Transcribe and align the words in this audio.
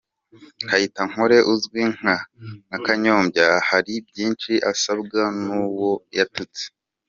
Kayitankore 0.67 1.37
uzwi 1.53 1.81
nka 1.97 2.15
Kanyombya 2.85 3.47
hari 3.69 3.93
byinshi 4.07 4.51
asabwa 4.71 5.21
n'uwo 5.43 5.91
yatutse. 6.17 6.63